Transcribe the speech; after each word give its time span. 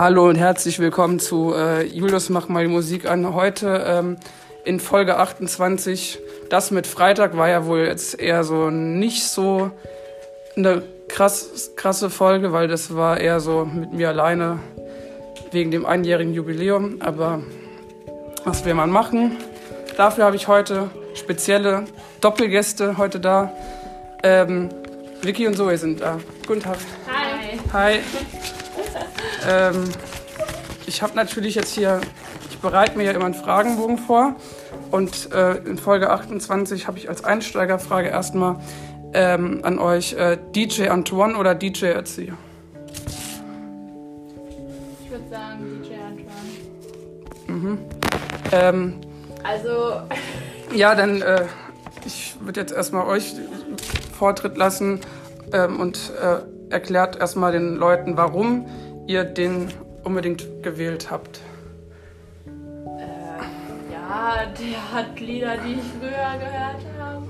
Hallo 0.00 0.30
und 0.30 0.36
herzlich 0.36 0.78
willkommen 0.78 1.18
zu 1.18 1.52
äh, 1.54 1.84
Julius 1.84 2.30
macht 2.30 2.48
mal 2.48 2.64
die 2.64 2.72
Musik 2.72 3.04
an. 3.04 3.34
Heute 3.34 3.84
ähm, 3.86 4.16
in 4.64 4.80
Folge 4.80 5.18
28. 5.18 6.18
Das 6.48 6.70
mit 6.70 6.86
Freitag 6.86 7.36
war 7.36 7.50
ja 7.50 7.66
wohl 7.66 7.80
jetzt 7.80 8.18
eher 8.18 8.42
so 8.42 8.70
nicht 8.70 9.24
so 9.24 9.70
eine 10.56 10.82
krass, 11.06 11.72
krasse 11.76 12.08
Folge, 12.08 12.50
weil 12.50 12.66
das 12.66 12.94
war 12.96 13.20
eher 13.20 13.40
so 13.40 13.66
mit 13.66 13.92
mir 13.92 14.08
alleine 14.08 14.60
wegen 15.52 15.70
dem 15.70 15.84
einjährigen 15.84 16.32
Jubiläum. 16.32 16.96
Aber 17.00 17.42
was 18.46 18.64
will 18.64 18.72
man 18.72 18.90
machen? 18.90 19.36
Dafür 19.98 20.24
habe 20.24 20.36
ich 20.36 20.48
heute 20.48 20.88
spezielle 21.12 21.84
Doppelgäste 22.22 22.96
heute 22.96 23.20
da. 23.20 23.52
Ähm, 24.22 24.70
Vicky 25.20 25.46
und 25.46 25.58
Zoe 25.58 25.76
sind 25.76 26.00
da. 26.00 26.18
Guten 26.46 26.60
Tag. 26.60 26.78
Hi. 27.06 27.58
Hi. 27.74 28.00
Ähm, 29.46 29.84
ich 30.86 31.02
habe 31.02 31.14
natürlich 31.14 31.54
jetzt 31.54 31.74
hier, 31.74 32.00
ich 32.50 32.58
bereite 32.58 32.96
mir 32.96 33.04
ja 33.04 33.12
immer 33.12 33.26
einen 33.26 33.34
Fragenbogen 33.34 33.98
vor. 33.98 34.36
Und 34.90 35.32
äh, 35.32 35.58
in 35.58 35.78
Folge 35.78 36.10
28 36.10 36.86
habe 36.86 36.98
ich 36.98 37.08
als 37.08 37.24
Einsteigerfrage 37.24 38.08
erstmal 38.08 38.56
ähm, 39.12 39.60
an 39.62 39.78
euch 39.78 40.14
äh, 40.14 40.38
DJ 40.54 40.88
Antoine 40.88 41.36
oder 41.36 41.54
DJ 41.54 41.92
Ötzi. 41.92 42.32
Ich 45.04 45.10
würde 45.10 45.28
sagen 45.30 45.82
DJ 45.82 45.94
Antoine. 45.94 46.40
Mhm. 47.46 47.78
Ähm, 48.52 49.00
Also, 49.44 50.00
ja, 50.74 50.94
dann 50.94 51.22
äh, 51.22 51.44
ich 52.04 52.34
würde 52.40 52.60
jetzt 52.60 52.72
erstmal 52.72 53.06
euch 53.06 53.34
Vortritt 54.18 54.56
lassen 54.56 55.00
ähm, 55.52 55.78
und 55.78 56.12
äh, 56.20 56.72
erklärt 56.72 57.16
erstmal 57.16 57.52
den 57.52 57.76
Leuten, 57.76 58.16
warum 58.16 58.66
ihr 59.10 59.24
den 59.24 59.72
unbedingt 60.04 60.62
gewählt 60.62 61.10
habt. 61.10 61.40
äh, 62.46 63.92
ja, 63.92 64.46
der 64.46 64.92
hat 64.92 65.18
Lieder, 65.18 65.56
die 65.56 65.72
ich 65.72 65.82
früher 65.98 66.38
gehört 66.38 66.82
habe. 67.00 67.26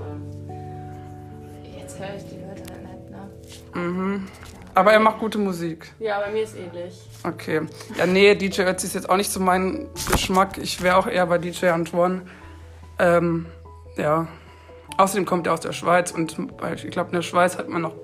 Jetzt 1.79 1.99
höre 1.99 2.15
ich 2.17 2.25
die 2.25 2.37
Leute 2.37 2.71
halt 2.71 3.43
nicht, 3.43 3.75
ne? 3.75 3.81
Mhm. 3.81 4.29
Aber 4.75 4.93
er 4.93 5.01
macht 5.01 5.21
gute 5.21 5.39
Musik. 5.39 5.91
Ja, 5.99 6.21
bei 6.21 6.31
mir 6.31 6.43
ist 6.43 6.55
ähnlich. 6.55 7.01
Okay. 7.25 7.63
Ja, 7.97 8.07
nee, 8.07 8.35
DJ 8.35 8.63
Ötzi 8.63 8.87
ist 8.87 8.95
jetzt 8.95 9.09
auch 9.09 9.17
nicht 9.17 9.33
so 9.33 9.41
mein 9.41 9.89
Geschmack. 10.13 10.59
Ich 10.59 10.83
wäre 10.83 10.97
auch 10.97 11.07
eher 11.07 11.27
bei 11.27 11.39
DJ 11.39 11.69
Antoine. 11.69 12.23
Ähm, 12.99 13.47
ja. 13.97 14.29
Außerdem 14.99 15.25
kommt 15.25 15.47
er 15.47 15.55
aus 15.55 15.61
der 15.61 15.73
Schweiz 15.73 16.13
und 16.13 16.37
ich 16.77 16.91
glaube, 16.91 17.09
in 17.09 17.17
der 17.17 17.23
Schweiz 17.23 17.57
hat 17.57 17.69
man 17.69 17.81
noch 17.83 17.95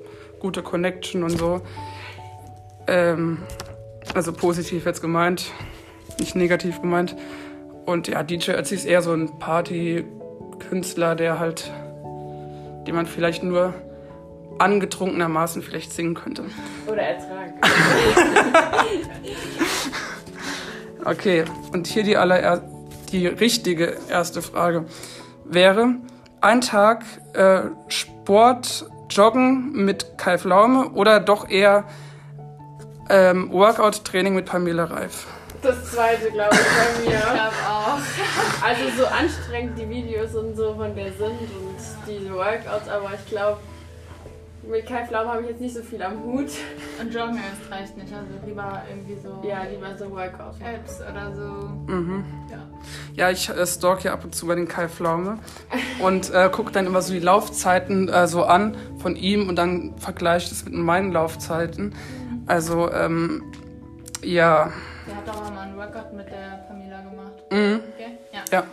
gute 0.41 0.63
Connection 0.63 1.23
und 1.23 1.39
so. 1.39 1.61
Ähm, 2.87 3.39
also 4.17 4.33
positiv 4.33 4.87
jetzt 4.87 5.03
gemeint, 5.03 5.53
nicht 6.19 6.35
negativ 6.35 6.81
gemeint. 6.81 7.15
Und 7.85 8.09
ja, 8.09 8.23
DJ 8.23 8.53
Ötzi 8.53 8.75
ist 8.75 8.87
eher 8.87 9.03
so 9.03 9.13
ein 9.13 9.39
Partykünstler, 9.39 11.15
der 11.15 11.39
halt, 11.39 11.71
den 12.87 12.95
man 12.95 13.07
vielleicht 13.07 13.43
nur 13.43 13.75
angetrunkenermaßen 14.59 15.63
vielleicht 15.63 15.93
singen 15.93 16.15
könnte. 16.15 16.45
Oder 16.87 17.03
ertragen. 17.03 17.55
Okay, 21.05 21.45
und 21.73 21.87
hier 21.87 22.03
die, 22.03 22.17
aller, 22.17 22.63
die 23.13 23.29
richtige 23.29 23.97
erste 24.09 24.43
Frage 24.43 24.87
wäre: 25.45 25.95
Ein 26.41 26.63
Tag 26.63 27.05
äh, 27.33 27.61
Sport, 27.87 28.87
Joggen 29.09 29.71
mit 29.85 30.19
Kai 30.19 30.37
Pflaume 30.37 30.91
oder 30.91 31.21
doch 31.21 31.49
eher 31.49 31.85
ähm, 33.09 33.51
Workout-Training 33.53 34.35
mit 34.35 34.47
Pamela 34.47 34.85
Reif? 34.85 35.27
Das 35.63 35.93
zweite, 35.93 36.31
glaube 36.31 36.55
ich, 36.55 37.05
bei 37.05 37.11
mir. 37.11 37.17
Ich 37.27 37.33
glaube 37.33 37.57
auch. 37.69 38.67
Also, 38.67 38.83
so 39.03 39.07
anstrengend 39.07 39.79
die 39.79 39.89
Videos 39.89 40.35
und 40.35 40.57
so 40.57 40.75
von 40.75 40.95
der 40.95 41.13
sind 41.13 41.31
und 41.31 41.77
diese 42.07 42.33
Workouts, 42.33 42.89
aber 42.89 43.11
ich 43.15 43.31
glaube, 43.31 43.59
mit 44.69 44.87
Kai 44.87 45.07
Pflaume 45.07 45.31
habe 45.31 45.43
ich 45.43 45.49
jetzt 45.51 45.61
nicht 45.61 45.75
so 45.77 45.83
viel 45.83 46.03
am 46.03 46.23
Hut. 46.25 46.51
Und 47.01 47.15
Joggen 47.15 47.37
ist 47.37 47.71
reicht 47.71 47.97
nicht. 47.97 48.13
Also 48.13 48.27
lieber 48.45 48.83
irgendwie 48.89 49.17
so 49.23 49.41
Ja, 49.49 49.63
lieber 49.63 49.97
so 49.97 50.11
Workouts. 50.11 50.59
Apps 50.61 51.01
oder 51.01 51.33
so. 51.35 51.93
Mhm. 51.93 52.25
Ja. 52.51 52.59
Ja, 53.15 53.31
ich 53.31 53.49
äh, 53.49 53.67
stalk 53.67 54.03
ja 54.05 54.13
ab 54.13 54.25
und 54.25 54.35
zu 54.35 54.47
bei 54.47 54.57
den 54.57 54.67
Kai 54.67 54.89
Pflaume 54.89 55.39
und 56.01 56.33
äh, 56.35 56.49
gucke 56.51 56.73
dann 56.73 56.87
immer 56.87 57.01
so 57.01 57.13
die 57.13 57.21
Laufzeiten 57.21 58.09
äh, 58.09 58.27
so 58.27 58.45
an 58.45 58.77
von 58.99 59.15
ihm 59.15 59.49
und 59.49 59.57
dann 59.57 59.95
vergleiche 59.99 60.49
das 60.49 60.65
mit 60.65 60.75
meinen 60.75 61.13
Laufzeiten. 61.13 61.95
Also, 62.47 62.91
ähm, 62.93 63.53
ja, 64.23 64.73
Der 65.07 65.17
hat 65.17 65.29
auch 65.29 65.51
mal 65.51 65.61
einen 65.63 65.77
Workout 65.77 66.13
mit 66.13 66.27
der 66.31 66.65
Pamela 66.69 67.01
gemacht. 67.01 67.33
mhm. 67.51 67.81
Okay? 67.95 68.19
Ja. 68.33 68.41
Ja, 68.53 68.65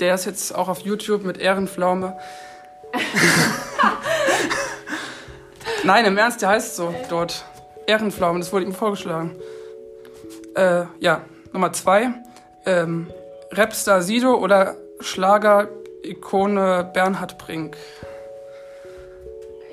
der 0.00 0.14
ist 0.14 0.26
jetzt 0.26 0.54
auch 0.54 0.68
auf 0.68 0.80
YouTube 0.80 1.24
mit 1.24 1.38
Ehrenpflaume. 1.38 2.16
Nein, 5.84 6.04
im 6.04 6.16
Ernst, 6.16 6.42
der 6.42 6.50
heißt 6.50 6.76
so 6.76 6.94
dort. 7.10 7.44
Ehrenpflaume, 7.86 8.38
das 8.38 8.52
wurde 8.52 8.64
ihm 8.64 8.72
vorgeschlagen. 8.72 9.36
Äh, 10.54 10.84
ja, 11.00 11.22
Nummer 11.52 11.72
zwei. 11.72 12.10
Ähm, 12.64 13.10
Rapstar 13.50 14.00
Sido 14.00 14.34
oder 14.36 14.76
Schlager-Ikone 15.00 16.90
Bernhard 16.94 17.36
Brink? 17.36 17.76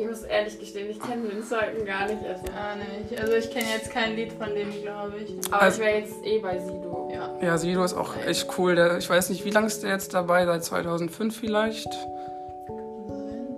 Ich 0.01 0.07
muss 0.07 0.23
ehrlich 0.23 0.59
gestehen, 0.59 0.89
ich 0.89 0.99
kenne 0.99 1.27
den 1.29 1.43
Song 1.43 1.59
gar 1.85 2.07
nicht. 2.07 2.23
Also. 2.27 2.43
Ah, 2.57 2.75
nicht. 2.75 3.19
Also 3.21 3.33
ich 3.33 3.51
kenne 3.51 3.65
jetzt 3.75 3.91
kein 3.91 4.15
Lied 4.15 4.33
von 4.33 4.47
dem, 4.55 4.71
glaube 4.81 5.13
ich. 5.23 5.35
Aber 5.51 5.61
Also- 5.61 5.81
ich 5.81 5.87
wäre 5.87 5.99
jetzt 5.99 6.15
eh 6.25 6.39
bei 6.39 6.57
Sido. 6.57 7.11
Ja. 7.13 7.29
Ja, 7.41 7.57
Sido 7.57 7.83
ist 7.83 7.93
auch 7.93 8.15
echt 8.25 8.47
cool. 8.57 8.75
Der, 8.75 8.97
ich 8.97 9.09
weiß 9.09 9.29
nicht, 9.29 9.45
wie 9.45 9.51
lange 9.51 9.67
ist 9.67 9.83
der 9.83 9.91
jetzt 9.91 10.13
dabei? 10.13 10.45
Seit 10.45 10.63
2005 10.63 11.37
vielleicht? 11.37 11.87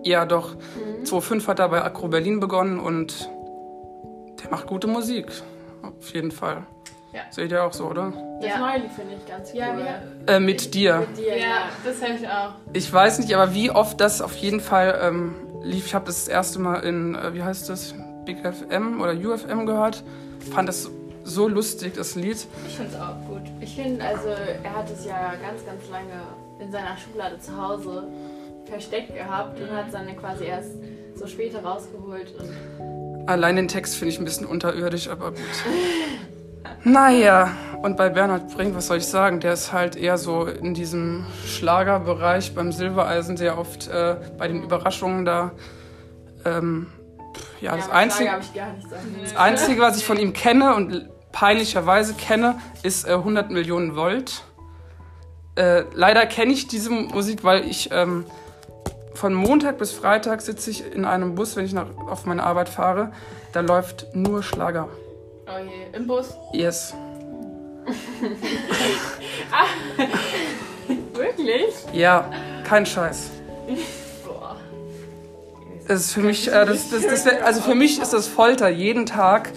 Ja, 0.03 0.25
doch. 0.25 0.55
2005 1.05 1.47
hat 1.47 1.59
er 1.59 1.69
bei 1.69 1.81
Acro 1.81 2.07
Berlin 2.09 2.39
begonnen 2.41 2.79
und 2.79 3.29
der 4.43 4.51
macht 4.51 4.67
gute 4.67 4.87
Musik. 4.87 5.27
Auf 5.81 6.13
jeden 6.13 6.31
Fall. 6.31 6.63
Ja. 7.13 7.21
Seht 7.29 7.51
ihr 7.51 7.63
auch 7.63 7.71
so, 7.73 7.85
oder? 7.85 8.11
Das 8.41 8.49
Ja. 8.49 8.57
neue 8.57 8.79
Lied 8.81 8.91
finde 8.91 9.15
ich 9.15 9.25
ganz 9.25 9.49
cool. 9.53 9.59
Ja, 9.59 10.35
Äh, 10.35 10.39
mit 10.39 10.73
dir. 10.73 10.97
Mit 11.07 11.17
dir, 11.17 11.29
Ja, 11.29 11.35
ja. 11.35 11.55
das 11.85 12.01
höre 12.01 12.15
ich 12.15 12.27
auch. 12.27 12.53
Ich 12.73 12.91
weiß 12.91 13.19
nicht, 13.19 13.33
aber 13.33 13.53
wie 13.53 13.69
oft 13.71 14.01
das 14.01 14.21
auf 14.21 14.33
jeden 14.35 14.59
Fall 14.59 14.99
ähm, 15.01 15.35
lief. 15.63 15.87
Ich 15.87 15.95
habe 15.95 16.05
das, 16.05 16.25
das 16.25 16.27
erste 16.27 16.59
Mal 16.59 16.81
in, 16.81 17.15
äh, 17.15 17.33
wie 17.33 17.43
heißt 17.43 17.69
das, 17.69 17.95
Big 18.25 18.37
FM 18.39 19.01
oder 19.01 19.13
UFM 19.13 19.65
gehört. 19.65 20.03
Fand 20.51 20.69
das 20.69 20.89
so 21.23 21.47
lustig, 21.47 21.93
das 21.95 22.15
Lied. 22.15 22.45
Ich 22.67 22.75
finde 22.75 22.91
es 22.93 22.99
auch 22.99 23.15
gut. 23.27 23.41
Ich 23.61 23.75
finde, 23.75 24.03
also 24.03 24.27
er 24.27 24.75
hat 24.75 24.89
es 24.89 25.05
ja 25.05 25.33
ganz, 25.41 25.65
ganz 25.65 25.89
lange 25.89 26.21
in 26.59 26.71
seiner 26.71 26.97
Schublade 26.97 27.39
zu 27.39 27.55
Hause 27.55 28.07
versteckt 28.65 29.13
gehabt 29.13 29.59
und 29.59 29.71
hat 29.71 29.87
es 29.87 29.93
dann 29.93 30.17
quasi 30.17 30.45
erst 30.45 30.71
so 31.15 31.27
später 31.27 31.63
rausgeholt. 31.63 32.33
Und 32.39 33.27
Allein 33.27 33.55
den 33.55 33.67
Text 33.67 33.95
finde 33.95 34.13
ich 34.13 34.19
ein 34.19 34.25
bisschen 34.25 34.45
unterirdisch, 34.45 35.09
aber 35.09 35.31
gut. 35.31 35.39
Naja, 36.85 37.51
und 37.83 37.97
bei 37.97 38.07
Bernhard 38.07 38.55
Brink, 38.55 38.75
was 38.75 38.87
soll 38.87 38.97
ich 38.97 39.07
sagen? 39.07 39.41
Der 39.41 39.51
ist 39.51 39.73
halt 39.73 39.97
eher 39.97 40.17
so 40.17 40.45
in 40.45 40.73
diesem 40.73 41.25
Schlagerbereich 41.45 42.55
beim 42.55 42.71
Silbereisen 42.71 43.35
sehr 43.35 43.57
oft 43.57 43.89
äh, 43.89 44.15
bei 44.37 44.47
den 44.47 44.63
Überraschungen 44.63 45.25
da. 45.25 45.51
Ähm, 46.45 46.87
pff, 47.35 47.61
ja, 47.61 47.75
das 47.75 47.89
Einzige. 47.89 48.29
Ich 48.39 48.53
gar 48.53 48.71
nichts 48.71 48.93
an. 48.93 48.99
Das 49.21 49.35
Einzige, 49.35 49.81
was 49.81 49.97
ich 49.97 50.05
von 50.05 50.17
ihm 50.17 50.31
kenne 50.31 50.75
und 50.75 51.09
peinlicherweise 51.33 52.13
kenne, 52.13 52.57
ist 52.83 53.05
äh, 53.05 53.15
100 53.15 53.51
Millionen 53.51 53.97
Volt. 53.97 54.45
Äh, 55.55 55.83
leider 55.93 56.25
kenne 56.25 56.53
ich 56.53 56.69
diese 56.69 56.89
Musik, 56.89 57.43
weil 57.43 57.67
ich 57.67 57.89
ähm, 57.91 58.23
von 59.13 59.33
Montag 59.33 59.77
bis 59.77 59.91
Freitag 59.91 60.39
sitze 60.39 60.71
ich 60.71 60.89
in 60.89 61.03
einem 61.03 61.35
Bus, 61.35 61.57
wenn 61.57 61.65
ich 61.65 61.73
nach, 61.73 61.87
auf 62.09 62.25
meine 62.25 62.43
Arbeit 62.43 62.69
fahre. 62.69 63.11
Da 63.51 63.59
läuft 63.59 64.15
nur 64.15 64.41
Schlager. 64.41 64.87
Oh 65.47 65.59
je, 65.59 65.97
im 65.97 66.07
Bus. 66.07 66.33
Yes. 66.53 66.95
Wirklich? 71.13 71.73
Ja, 71.93 72.29
kein 72.63 72.85
Scheiß. 72.85 73.31
Boah. 74.25 74.57
Das 75.87 76.01
ist 76.01 76.13
für 76.13 76.21
mich, 76.21 76.47
äh, 76.47 76.65
das, 76.65 76.89
das, 76.89 77.03
das 77.03 77.27
also 77.41 77.61
für 77.61 77.75
mich 77.75 78.01
ist 78.01 78.13
das 78.13 78.27
Folter 78.27 78.69
jeden 78.69 79.05
Tag. 79.05 79.51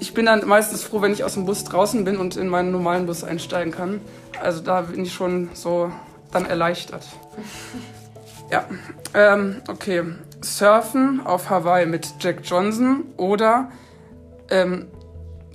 Ich 0.00 0.14
bin 0.14 0.26
dann 0.26 0.46
meistens 0.46 0.84
froh, 0.84 1.02
wenn 1.02 1.12
ich 1.12 1.24
aus 1.24 1.34
dem 1.34 1.44
Bus 1.44 1.64
draußen 1.64 2.04
bin 2.04 2.18
und 2.18 2.36
in 2.36 2.48
meinen 2.48 2.70
normalen 2.70 3.06
Bus 3.06 3.24
einsteigen 3.24 3.72
kann. 3.72 4.00
Also 4.40 4.60
da 4.60 4.82
bin 4.82 5.02
ich 5.02 5.12
schon 5.12 5.50
so 5.54 5.90
dann 6.30 6.46
erleichtert. 6.46 7.04
Ja, 8.50 8.64
ähm, 9.14 9.62
okay. 9.68 10.04
Surfen 10.40 11.20
auf 11.26 11.50
Hawaii 11.50 11.86
mit 11.86 12.14
Jack 12.20 12.42
Johnson 12.44 13.04
oder 13.16 13.72
ähm, 14.50 14.86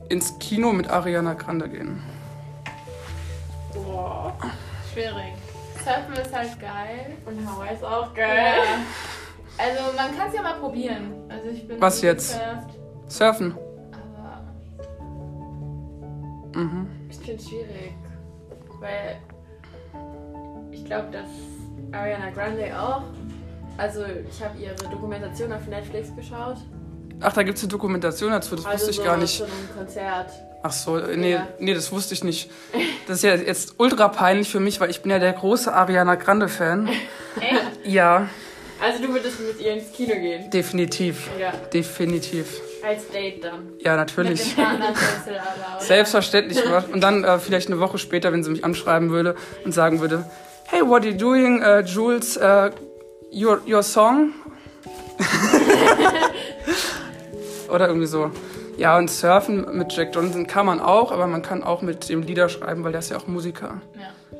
ins 0.09 0.37
Kino 0.39 0.71
mit 0.73 0.89
Ariana 0.89 1.33
Grande 1.33 1.67
gehen. 1.69 2.01
Boah. 3.73 4.33
Schwierig. 4.91 5.33
Surfen 5.83 6.13
ist 6.23 6.33
halt 6.35 6.59
geil. 6.59 7.17
Und 7.25 7.47
Hawaii 7.47 7.73
ist 7.73 7.83
auch 7.83 8.15
Ja. 8.15 8.25
geil. 8.27 8.53
Also 9.57 9.83
man 9.95 10.17
kann 10.17 10.27
es 10.29 10.33
ja 10.35 10.41
mal 10.41 10.55
probieren. 10.55 11.13
Also 11.29 11.49
ich 11.49 11.67
bin 11.67 11.79
Was 11.81 12.01
jetzt? 12.01 12.33
gesurft, 12.33 12.77
Surfen. 13.07 13.57
aber 13.91 14.43
Mhm. 16.59 16.87
Ich 17.09 17.17
finde 17.17 17.35
es 17.35 17.47
schwierig. 17.49 17.93
Weil 18.79 19.17
ich 20.71 20.85
glaube, 20.85 21.07
dass 21.11 21.29
Ariana 21.91 22.29
Grande 22.31 22.71
auch. 22.79 23.03
Also, 23.77 24.03
ich 24.05 24.43
habe 24.43 24.55
ihre 24.59 24.75
Dokumentation 24.75 25.51
auf 25.51 25.65
Netflix 25.67 26.15
geschaut. 26.15 26.57
Ach, 27.23 27.33
da 27.33 27.43
gibt 27.43 27.57
es 27.57 27.63
eine 27.63 27.69
Dokumentation 27.71 28.31
dazu, 28.31 28.55
das 28.55 28.65
also 28.65 28.77
wusste 28.87 28.91
ich 28.91 28.97
so 28.97 29.03
gar 29.03 29.17
nicht. 29.17 29.37
zu 29.37 29.43
einem 29.45 29.69
Konzert. 29.77 30.29
Ach 30.61 30.71
so, 30.71 30.97
nee, 30.97 31.31
Ja. 31.33 31.47
nee, 31.59 31.73
das 31.73 31.91
wusste 31.91 32.13
ich 32.13 32.23
nicht. 32.23 32.49
Das 33.07 33.17
ist 33.17 33.23
ja 33.23 33.35
jetzt 33.35 33.75
ultra 33.79 34.07
peinlich 34.07 34.47
für 34.49 34.61
mich, 34.61 34.79
weil 34.79 34.89
ich 34.89 35.01
bin 35.01 35.11
ja 35.11 35.19
der 35.19 35.33
große 35.33 35.73
Ariana 35.73 36.15
Grande-Fan. 36.15 36.87
Echt? 37.39 37.61
Ja, 37.85 38.29
Also, 38.81 39.03
du 39.05 39.13
würdest 39.13 39.41
mit 39.41 39.59
ihr 39.59 39.73
ins 39.73 39.91
Kino 39.91 40.13
gehen. 40.15 40.49
definitiv. 40.51 41.29
Ja, 41.37 41.51
Definitiv. 41.73 42.61
als 42.85 43.09
Date 43.09 43.43
dann. 43.43 43.73
Ja, 43.79 43.97
natürlich. 43.97 44.55
aber? 44.57 45.81
Selbstverständlich. 45.81 46.59
Und 46.93 47.01
dann 47.01 47.25
äh, 47.25 47.39
vielleicht 47.39 47.67
eine 47.67 47.79
Woche 47.81 47.97
später, 47.97 48.31
wenn 48.31 48.41
sie 48.45 48.51
mich 48.51 48.63
anschreiben 48.63 49.09
würde 49.09 49.35
und 49.65 49.73
sagen 49.73 49.99
würde, 49.99 50.25
hey, 50.67 50.81
what 50.87 51.01
are 51.01 51.11
you 51.11 51.17
doing, 51.17 51.61
äh, 51.61 51.81
Jules? 51.81 52.37
Äh, 52.37 52.71
your, 53.33 53.61
your 53.67 53.83
song? 53.83 54.31
Oder 57.73 57.87
irgendwie 57.87 58.07
so. 58.07 58.29
Ja, 58.77 58.97
und 58.97 59.09
Surfen 59.09 59.65
mit 59.77 59.91
Jack 59.93 60.13
Johnson 60.15 60.47
kann 60.47 60.65
man 60.65 60.79
auch, 60.79 61.11
aber 61.11 61.27
man 61.27 61.41
kann 61.41 61.63
auch 61.63 61.81
mit 61.81 62.07
dem 62.09 62.21
Lieder 62.21 62.49
schreiben, 62.49 62.83
weil 62.83 62.91
der 62.91 62.99
ist 62.99 63.09
ja 63.11 63.17
auch 63.17 63.27
Musiker. 63.27 63.81
Ja. 63.95 64.39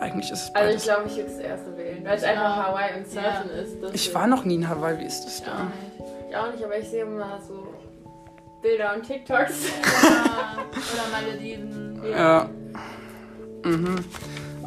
Eigentlich 0.00 0.30
ist 0.30 0.42
es 0.48 0.54
Also, 0.54 0.66
beides. 0.68 0.82
ich 0.82 0.88
glaube, 0.90 1.08
ich 1.08 1.16
würde 1.16 1.30
das 1.30 1.38
erste 1.38 1.76
wählen. 1.76 2.04
Weil 2.04 2.16
es 2.18 2.24
einfach 2.24 2.56
Hawaii 2.66 2.98
und 2.98 3.06
Surfen 3.06 3.22
Ja. 3.24 3.62
ist. 3.62 3.74
deswegen. 3.76 3.94
Ich 3.94 4.14
war 4.14 4.26
noch 4.26 4.44
nie 4.44 4.56
in 4.56 4.68
Hawaii, 4.68 4.98
wie 4.98 5.04
ist 5.06 5.24
das 5.24 5.40
Ja, 5.40 5.46
da? 5.46 5.64
nicht. 5.64 6.30
Ich 6.30 6.36
auch 6.36 6.52
nicht, 6.52 6.64
aber 6.64 6.78
ich 6.78 6.88
sehe 6.88 7.02
immer 7.04 7.38
so 7.46 7.68
Bilder 8.60 8.94
und 8.94 9.02
TikToks. 9.06 9.66
Ja, 10.02 10.56
oder 10.94 11.10
Malediven. 11.12 12.02
Ja. 12.10 12.48
Mhm. 13.64 13.96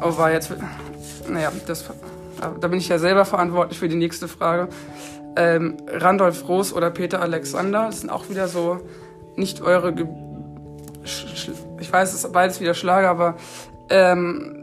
Oh, 0.00 0.16
war 0.16 0.32
jetzt. 0.32 0.52
Naja, 1.28 1.52
das, 1.66 1.84
da 2.60 2.68
bin 2.68 2.78
ich 2.78 2.88
ja 2.88 2.98
selber 2.98 3.24
verantwortlich 3.24 3.78
für 3.78 3.88
die 3.88 3.96
nächste 3.96 4.28
Frage. 4.28 4.68
Ähm, 5.36 5.76
Randolph 5.88 6.48
Roos 6.48 6.72
oder 6.72 6.90
Peter 6.90 7.20
Alexander, 7.20 7.86
das 7.86 8.00
sind 8.00 8.10
auch 8.10 8.28
wieder 8.28 8.48
so 8.48 8.80
nicht 9.36 9.62
eure. 9.62 9.92
Ge 9.94 10.06
Sch 11.04 11.26
Sch 11.34 11.50
ich 11.80 11.92
weiß, 11.92 12.12
es 12.12 12.24
ist 12.24 12.32
beides 12.32 12.60
wieder 12.60 12.74
Schlager, 12.74 13.08
aber 13.08 13.36
ähm, 13.88 14.58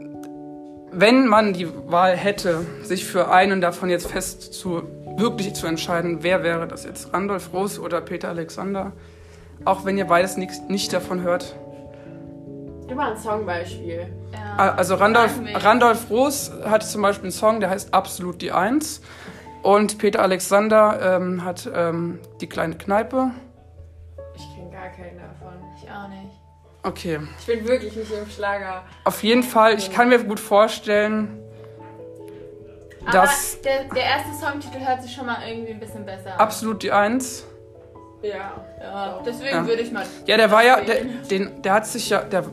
wenn 0.92 1.26
man 1.26 1.52
die 1.52 1.68
Wahl 1.90 2.16
hätte, 2.16 2.64
sich 2.82 3.04
für 3.04 3.30
einen 3.30 3.60
davon 3.60 3.90
jetzt 3.90 4.06
fest 4.06 4.54
zu 4.54 4.82
wirklich 5.16 5.54
zu 5.54 5.66
entscheiden, 5.66 6.18
wer 6.22 6.42
wäre 6.42 6.68
das 6.68 6.84
jetzt? 6.84 7.12
Randolph 7.12 7.52
Roos 7.52 7.78
oder 7.78 8.00
Peter 8.00 8.28
Alexander? 8.28 8.92
Auch 9.64 9.84
wenn 9.84 9.96
ihr 9.98 10.06
beides 10.06 10.36
nix, 10.36 10.60
nicht 10.68 10.92
davon 10.92 11.22
hört. 11.22 11.56
Gib 12.86 12.96
mal 12.96 13.12
ein 13.12 13.18
Songbeispiel. 13.18 14.06
Ja. 14.32 14.74
Also 14.74 14.94
Randolph. 14.94 15.32
Randolph 15.54 16.08
Roos 16.10 16.52
hat 16.64 16.82
zum 16.84 17.02
Beispiel 17.02 17.24
einen 17.24 17.32
Song, 17.32 17.60
der 17.60 17.70
heißt 17.70 17.92
Absolut 17.92 18.40
die 18.40 18.52
Eins. 18.52 19.00
Und 19.66 19.98
Peter 19.98 20.22
Alexander 20.22 21.16
ähm, 21.16 21.44
hat 21.44 21.68
ähm, 21.74 22.20
die 22.40 22.48
kleine 22.48 22.78
Kneipe. 22.78 23.32
Ich 24.36 24.54
kenne 24.54 24.70
gar 24.70 24.90
keinen 24.90 25.18
davon. 25.18 25.54
Ich 25.76 25.90
auch 25.90 26.06
nicht. 26.06 26.30
Okay. 26.84 27.18
Ich 27.40 27.46
bin 27.46 27.66
wirklich 27.66 27.96
nicht 27.96 28.12
im 28.12 28.30
Schlager. 28.30 28.84
Auf 29.02 29.24
jeden 29.24 29.42
Fall, 29.42 29.76
ich 29.76 29.90
kann 29.90 30.08
mir 30.08 30.22
gut 30.22 30.38
vorstellen, 30.38 31.42
dass 33.10 33.54
Aber 33.54 33.62
der, 33.64 33.84
der 33.92 34.04
erste 34.04 34.34
Songtitel 34.34 34.78
hört 34.86 35.02
sich 35.02 35.12
schon 35.12 35.26
mal 35.26 35.38
irgendwie 35.44 35.72
ein 35.72 35.80
bisschen 35.80 36.06
besser 36.06 36.34
an. 36.34 36.38
Absolut 36.38 36.84
die 36.84 36.92
Eins. 36.92 37.44
Ja. 38.22 38.64
Ja, 38.82 39.22
deswegen 39.24 39.48
Ja. 39.56 39.66
würde 39.66 39.82
ich 39.82 39.92
mal. 39.92 40.04
Ja, 40.26 40.36
der 40.36 40.50
war 40.50 40.64
ja, 40.64 40.80
der, 40.80 41.04
den, 41.30 41.62
der 41.62 41.72
hat 41.74 41.86
sich 41.86 42.08
ja, 42.10 42.22
der 42.22 42.44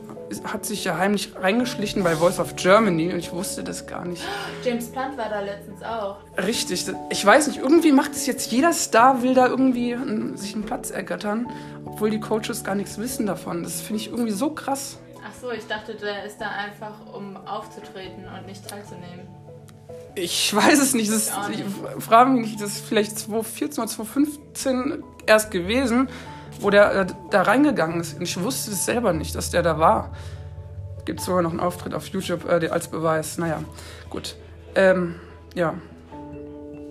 hat 0.44 0.64
sich 0.64 0.84
ja 0.84 0.98
heimlich 0.98 1.32
reingeschlichen 1.36 2.02
bei 2.02 2.16
Voice 2.16 2.38
of 2.40 2.56
Germany 2.56 3.12
und 3.12 3.18
ich 3.18 3.32
wusste 3.32 3.62
das 3.62 3.86
gar 3.86 4.04
nicht. 4.04 4.22
James 4.64 4.90
Blunt 4.90 5.16
war 5.16 5.28
da 5.28 5.40
letztens 5.40 5.82
auch. 5.82 6.16
Richtig. 6.38 6.86
Ich 7.10 7.24
weiß 7.24 7.46
nicht, 7.48 7.58
irgendwie 7.60 7.92
macht 7.92 8.12
es 8.12 8.26
jetzt 8.26 8.50
jeder 8.50 8.72
Star, 8.72 9.22
will 9.22 9.34
da 9.34 9.46
irgendwie 9.46 9.96
sich 10.36 10.54
einen 10.54 10.64
Platz 10.64 10.90
ergattern, 10.90 11.48
obwohl 11.84 12.10
die 12.10 12.20
Coaches 12.20 12.64
gar 12.64 12.74
nichts 12.74 12.98
wissen 12.98 13.26
davon. 13.26 13.62
Das 13.62 13.80
finde 13.80 14.00
ich 14.02 14.08
irgendwie 14.08 14.32
so 14.32 14.50
krass. 14.50 14.98
Ach 15.26 15.32
so, 15.40 15.50
ich 15.50 15.66
dachte, 15.66 15.94
der 15.94 16.24
ist 16.24 16.40
da 16.40 16.48
einfach, 16.50 16.94
um 17.14 17.36
aufzutreten 17.36 18.24
und 18.28 18.46
nicht 18.46 18.68
teilzunehmen. 18.68 19.26
Ich 20.16 20.54
weiß 20.54 20.80
es 20.80 20.94
nicht. 20.94 21.10
Das, 21.12 21.32
Ich 21.50 21.64
auch 21.64 22.00
frage 22.00 22.30
mich 22.30 22.50
nicht, 22.50 22.60
das 22.60 22.70
ist 22.76 22.84
vielleicht 22.86 23.18
2014 23.18 23.82
oder 23.82 23.90
2015 23.90 25.02
erst 25.26 25.50
gewesen, 25.50 26.08
wo 26.60 26.70
der 26.70 26.92
äh, 26.94 27.06
da 27.30 27.42
reingegangen 27.42 28.00
ist. 28.00 28.14
Und 28.16 28.22
ich 28.22 28.40
wusste 28.40 28.70
es 28.70 28.84
selber 28.84 29.12
nicht, 29.12 29.34
dass 29.34 29.50
der 29.50 29.62
da 29.62 29.78
war. 29.78 30.12
Gibt 31.04 31.20
sogar 31.20 31.42
noch 31.42 31.50
einen 31.50 31.60
Auftritt 31.60 31.94
auf 31.94 32.06
YouTube 32.08 32.48
äh, 32.48 32.68
als 32.68 32.88
Beweis. 32.88 33.38
Naja, 33.38 33.60
gut. 34.08 34.36
Ähm, 34.74 35.16
ja. 35.54 35.74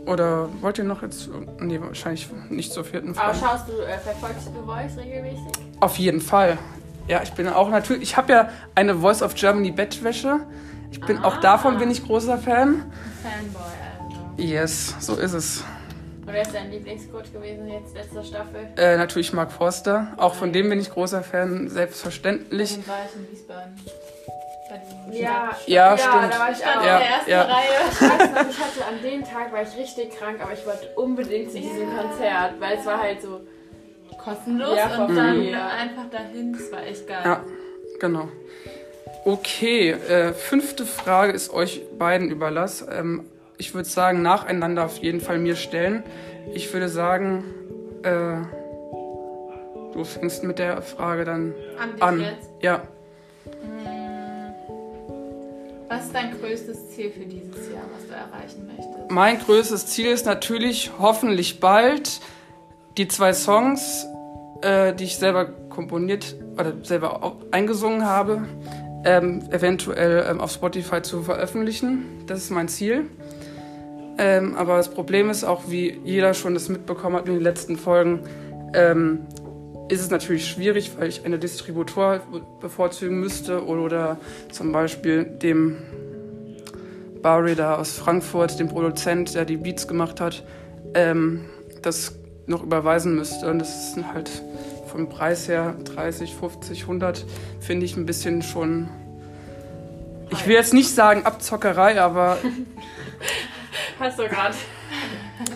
Oder 0.06 0.50
wollt 0.62 0.78
ihr 0.78 0.84
noch 0.84 1.02
jetzt. 1.02 1.30
Nee, 1.60 1.80
wahrscheinlich 1.80 2.28
nicht 2.50 2.74
zur 2.74 2.84
vierten 2.84 3.18
Aber 3.18 3.34
Frage. 3.34 3.38
schaust 3.40 3.70
du, 3.70 3.72
äh, 3.84 3.98
verfolgst 4.00 4.50
du 4.54 4.66
Voice 4.66 4.98
regelmäßig? 4.98 5.46
Auf 5.80 5.98
jeden 5.98 6.20
Fall. 6.20 6.58
Ja, 7.08 7.22
ich 7.24 7.32
bin 7.34 7.48
auch 7.48 7.70
natürlich. 7.70 8.04
Ich 8.04 8.18
habe 8.18 8.34
ja 8.34 8.50
eine 8.76 8.96
Voice 8.98 9.22
of 9.22 9.36
Germany 9.36 9.72
Bettwäsche. 9.72 10.42
Ich 10.92 11.00
bin 11.02 11.20
auch 11.20 11.38
Ah. 11.38 11.42
davon 11.42 11.78
bin 11.78 11.90
ich 11.90 12.06
großer 12.06 12.38
Fan. 12.38 12.84
Fanboy, 13.24 13.62
also. 14.00 14.42
Yes, 14.54 14.96
so 15.00 15.16
ist 15.16 15.34
es. 15.34 15.64
Und 16.26 16.32
wer 16.34 16.42
ist 16.42 16.54
dein 16.54 16.72
Lieblingscoach 16.72 17.32
gewesen 17.34 17.68
jetzt, 17.68 17.96
letzter 17.96 18.24
Staffel? 18.24 18.68
Äh, 18.78 18.98
natürlich 18.98 19.34
Mark 19.34 19.52
Forster. 19.52 20.14
Auch 20.18 20.36
von 20.36 20.54
dem 20.54 20.70
bin 20.70 20.80
ich 20.80 20.90
großer 20.90 21.24
Fan, 21.24 21.70
selbstverständlich. 21.70 22.76
dem 22.76 22.88
war 22.88 23.00
ich 23.10 23.16
in 23.16 23.32
Wiesbaden. 23.32 23.80
Ja, 25.12 25.52
Ja, 25.68 25.98
stimmt. 25.98 26.34
da 26.34 26.40
war 26.40 26.52
ich 26.52 26.66
auch. 26.66 26.82
in 26.82 26.88
Ja, 26.88 26.98
der 27.00 27.08
ersten 27.10 27.30
ja. 27.30 27.42
Reihe. 27.44 27.68
Ich 27.92 28.02
weiß 28.02 28.32
noch, 28.32 28.50
ich 28.50 28.60
hatte 28.60 28.86
an 28.90 29.02
dem 29.04 29.24
Tag 29.24 29.54
war 29.54 29.62
ich 29.62 29.78
richtig 29.78 30.18
krank, 30.18 30.40
aber 30.42 30.54
ich 30.54 30.66
wollte 30.66 30.88
unbedingt 30.96 31.52
zu 31.52 31.60
diesem 31.60 31.96
Konzert, 31.96 32.60
weil 32.60 32.78
es 32.80 32.86
war 32.86 33.00
halt 33.02 33.22
so. 33.22 33.42
Kostenlos 34.18 34.78
Ja, 34.78 35.04
und 35.06 35.16
dann 35.16 35.44
ja. 35.44 35.68
einfach 35.68 36.10
dahin. 36.10 36.54
Das 36.54 36.72
war 36.72 36.82
echt 36.84 37.06
geil. 37.08 37.22
Ja, 37.26 37.44
genau. 38.00 38.30
Okay, 39.26 39.92
äh, 39.92 40.34
fünfte 40.34 40.86
Frage 40.86 41.32
ist 41.32 41.54
euch 41.54 41.82
beiden 41.98 42.30
überlassen. 42.30 42.88
Ähm, 42.92 43.26
ich 43.58 43.74
würde 43.74 43.88
sagen, 43.88 44.22
nacheinander 44.22 44.84
auf 44.86 44.98
jeden 44.98 45.22
Fall 45.22 45.40
mir 45.40 45.56
stellen. 45.56 46.04
Ich 46.54 46.74
würde 46.74 46.90
sagen, 46.90 47.46
äh, 48.04 48.36
du 49.94 50.04
fängst 50.04 50.44
mit 50.44 50.60
der 50.60 50.82
Frage 50.82 51.24
dann 51.24 51.54
An 51.80 52.02
an. 52.02 52.20
jetzt. 52.22 52.50
Ja, 52.62 52.82
Was 55.88 56.06
ist 56.06 56.16
dein 56.16 56.38
größtes 56.40 56.90
Ziel 56.96 57.12
für 57.12 57.20
dieses 57.26 57.72
Jahr, 57.72 57.84
was 57.96 58.08
du 58.08 58.14
erreichen 58.16 58.66
möchtest? 58.68 59.12
mein 59.12 59.38
größtes 59.40 59.86
Ziel 59.88 60.08
ist 60.08 60.26
natürlich 60.26 60.92
hoffentlich 61.00 61.60
bald 61.60 62.20
die 62.98 63.08
zwei 63.08 63.32
Songs, 63.34 64.06
äh, 64.62 64.94
die 64.94 65.04
ich 65.06 65.18
selber 65.18 65.46
komponiert 65.70 66.36
oder 66.58 66.74
selber 66.84 67.36
eingesungen 67.52 68.06
habe, 68.06 68.44
ähm, 69.06 69.44
eventuell 69.52 70.26
ähm, 70.30 70.40
auf 70.40 70.52
Spotify 70.52 71.02
zu 71.02 71.24
veröffentlichen. 71.24 72.24
Das 72.28 72.40
ist 72.40 72.50
mein 72.52 72.68
Ziel. 72.68 73.06
Ähm, 74.18 74.56
aber 74.56 74.78
das 74.78 74.90
Problem 74.90 75.30
ist 75.30 75.44
auch, 75.44 75.64
wie 75.68 76.00
jeder 76.04 76.34
schon 76.34 76.54
das 76.54 76.70
mitbekommen 76.70 77.16
hat 77.16 77.28
in 77.28 77.34
den 77.34 77.44
letzten 77.44 77.78
Folgen, 77.78 78.22
ähm, 78.74 79.20
ist 79.90 80.02
es 80.02 80.10
natürlich 80.10 80.48
schwierig, 80.48 80.92
weil 80.98 81.10
ich 81.10 81.26
einen 81.26 81.40
Distributor 81.40 82.22
bevorzugen 82.62 83.20
müsste 83.20 83.66
oder 83.66 84.18
zum 84.52 84.72
Beispiel 84.72 85.26
dem 85.26 85.78
Barry 87.22 87.56
da 87.56 87.76
aus 87.76 87.98
Frankfurt, 87.98 88.60
dem 88.60 88.70
Produzent, 88.70 89.34
der 89.36 89.46
die 89.46 89.58
Beats 89.58 89.88
gemacht 89.88 90.22
hat, 90.22 90.44
ähm, 90.94 91.46
das 91.82 92.14
noch 92.46 92.64
überweisen 92.64 93.16
müsste. 93.16 93.50
Und 93.50 93.60
das 93.60 93.90
ist 93.90 94.14
halt 94.14 94.44
vom 94.94 95.10
Preis 95.10 95.48
her 95.48 95.76
30, 95.96 96.36
50, 96.36 96.84
100, 96.84 97.26
finde 97.60 97.84
ich 97.84 97.98
ein 97.98 98.06
bisschen 98.06 98.44
schon. 98.44 98.90
Ich 100.30 100.46
will 100.46 100.54
jetzt 100.54 100.74
nicht 100.74 100.94
sagen 100.94 101.26
Abzockerei, 101.26 102.00
aber 102.00 102.38
Hast 104.00 104.20
du 104.20 104.28
gerade. 104.28 104.56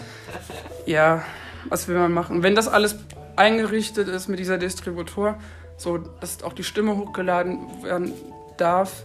ja, 0.88 1.24
was 1.70 1.88
will 1.88 1.98
man 1.98 2.12
machen? 2.12 2.42
Wenn 2.42 2.56
das 2.56 2.68
alles 2.68 2.96
eingerichtet 3.36 4.08
ist 4.08 4.28
mit 4.28 4.40
dieser 4.40 4.58
Distributor, 4.58 5.38
so 5.78 6.00
dass 6.00 6.42
auch 6.42 6.54
die 6.54 6.64
Stimme 6.64 6.98
hochgeladen 6.98 7.84
werden 7.84 8.14
darf, 8.58 9.04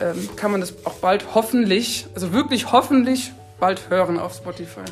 ähm, 0.00 0.28
kann 0.36 0.50
man 0.50 0.60
das 0.60 0.84
auch 0.84 0.94
bald 0.94 1.34
hoffentlich, 1.34 2.06
also 2.14 2.34
wirklich 2.34 2.72
hoffentlich 2.72 3.32
bald 3.58 3.88
hören 3.88 4.18
auf 4.18 4.34
Spotify. 4.34 4.82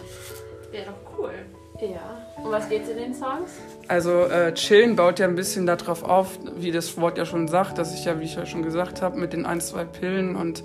Wäre 0.71 0.87
doch 0.87 1.19
cool. 1.19 1.33
Ja. 1.81 2.43
Und 2.43 2.53
was 2.53 2.69
geht's 2.69 2.89
in 2.89 2.97
den 2.97 3.15
Songs? 3.15 3.53
Also 3.89 4.25
äh, 4.25 4.53
chillen 4.55 4.97
baut 4.97 5.19
ja 5.19 5.27
ein 5.27 5.35
bisschen 5.35 5.67
darauf 5.67 6.03
auf, 6.03 6.39
wie 6.57 6.73
das 6.73 6.97
Wort 6.99 7.19
ja 7.19 7.25
schon 7.25 7.49
sagt, 7.49 7.79
dass 7.79 7.95
ich 7.95 8.05
ja, 8.05 8.21
wie 8.21 8.25
ich 8.25 8.35
ja 8.35 8.47
schon 8.47 8.63
gesagt 8.63 9.03
habe, 9.03 9.19
mit 9.19 9.33
den 9.33 9.47
ein, 9.47 9.61
zwei 9.61 9.85
Pillen 9.85 10.37
und 10.37 10.63